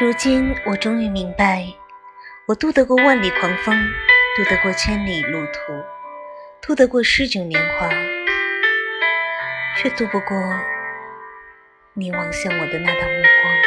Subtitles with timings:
[0.00, 1.66] 如今我终于明白
[2.46, 3.76] 我渡得过万里狂风
[4.36, 5.72] 渡得过千里路途
[6.62, 7.88] 渡得过诗酒年华
[9.76, 10.40] 却渡不过
[11.94, 13.57] 你望向我的那道目光。